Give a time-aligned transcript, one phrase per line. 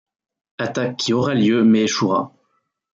[0.57, 2.33] Attaque qui aura lieu mais échouera.